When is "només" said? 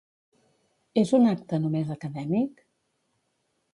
1.65-1.93